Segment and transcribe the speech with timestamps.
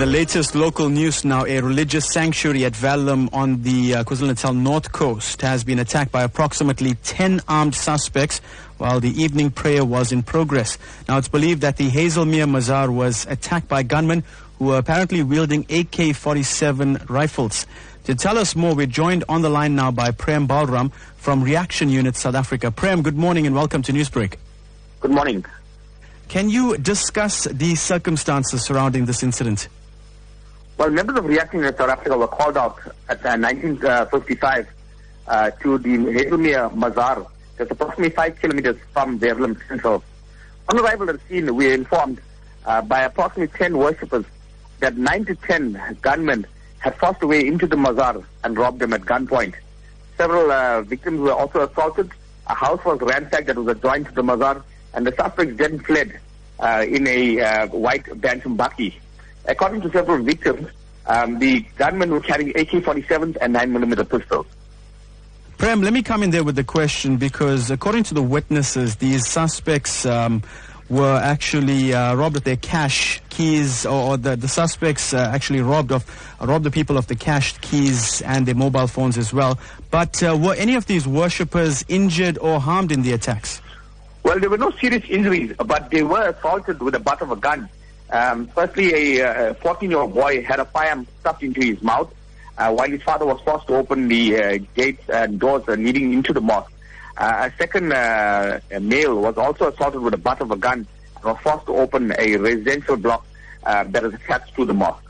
[0.00, 4.92] the latest local news now, a religious sanctuary at Verulam on the uh, KwaZulu-Natal north
[4.92, 8.38] coast has been attacked by approximately 10 armed suspects
[8.78, 10.78] while the evening prayer was in progress.
[11.06, 14.24] Now it's believed that the Hazelmere Mazar was attacked by gunmen
[14.58, 17.66] who were apparently wielding AK-47 rifles.
[18.04, 21.90] To tell us more, we're joined on the line now by Prem Balram from Reaction
[21.90, 22.70] Unit South Africa.
[22.70, 24.36] Prem, good morning and welcome to Newsbreak.
[25.00, 25.44] Good morning.
[26.28, 29.68] Can you discuss the circumstances surrounding this incident?
[30.80, 32.78] Well, members of Reaction Unit South Africa were called out
[33.10, 34.66] at uh, 1955
[35.28, 37.26] uh, to the Hazelmere Mazar,
[37.58, 40.02] that's approximately five kilometers from Verulam Central.
[40.70, 42.22] On arrival at the scene, we were informed
[42.64, 44.24] uh, by approximately 10 worshippers
[44.78, 46.46] that 9 to 10 gunmen
[46.78, 49.52] had forced their way into the Mazar and robbed them at gunpoint.
[50.16, 52.10] Several uh, victims were also assaulted.
[52.46, 54.62] A house was ransacked that was adjoined to the Mazar
[54.94, 56.18] and the suspects then fled
[56.58, 58.94] uh, in a uh, white Bantam bakkie.
[59.46, 60.68] According to several victims,
[61.06, 64.46] um, the gunmen were carrying AK-47s and 9mm pistols.
[65.58, 69.26] Prem, let me come in there with the question because according to the witnesses, these
[69.26, 70.42] suspects um,
[70.88, 75.60] were actually uh, robbed of their cash keys, or, or the, the suspects uh, actually
[75.60, 76.04] robbed of
[76.40, 79.58] uh, robbed the people of the cash keys and their mobile phones as well.
[79.90, 83.62] But uh, were any of these worshippers injured or harmed in the attacks?
[84.22, 87.36] Well, there were no serious injuries, but they were assaulted with the butt of a
[87.36, 87.68] gun.
[88.12, 92.12] Um, firstly, a 14-year-old boy had a firearm stuffed into his mouth
[92.60, 96.12] uh, while his father was forced to open the uh, gates and doors uh, leading
[96.12, 96.72] into the mosque.
[97.16, 101.24] Uh, a second uh, male was also assaulted with the butt of a gun and
[101.24, 103.26] was forced to open a residential block
[103.64, 105.04] uh, that is attached to the mosque.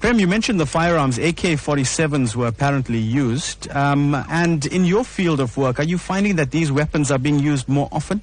[0.00, 1.16] Prem, you mentioned the firearms.
[1.18, 3.70] AK-47s were apparently used.
[3.70, 7.38] Um, and in your field of work, are you finding that these weapons are being
[7.38, 8.20] used more often?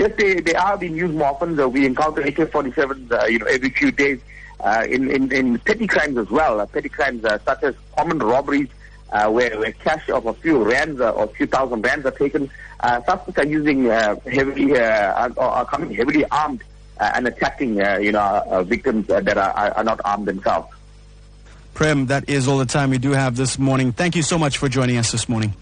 [0.00, 1.60] Yes, they, they are being used more often.
[1.60, 4.18] Uh, we encounter AK-47s, uh, you know, every few days
[4.60, 6.58] uh, in, in, in petty crimes as well.
[6.58, 8.70] Uh, petty crimes uh, such as common robberies,
[9.12, 12.50] uh, where, where cash of a few rands or a few thousand rands are taken.
[12.82, 16.64] suspects are using heavily, are, are coming heavily armed
[16.98, 20.72] uh, and attacking, uh, you know, uh, victims that are, are not armed themselves.
[21.74, 23.92] Prem, that is all the time we do have this morning.
[23.92, 25.52] Thank you so much for joining us this morning.